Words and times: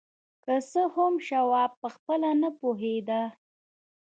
که 0.43 0.53
څه 0.71 0.81
هم 0.93 1.13
شواب 1.27 1.71
پخپله 1.81 2.31
نه 2.41 2.49
پوهېده 2.59 3.21